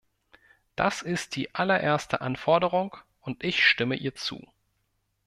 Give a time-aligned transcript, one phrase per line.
[0.75, 4.47] Das ist die allererste Anforderung, und ich stimme ihr zu.